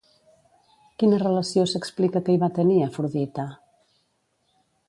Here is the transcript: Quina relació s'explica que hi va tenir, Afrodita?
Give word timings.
Quina 1.03 1.19
relació 1.25 1.67
s'explica 1.73 2.23
que 2.29 2.37
hi 2.39 2.41
va 2.47 2.51
tenir, 2.57 2.81
Afrodita? 2.89 3.49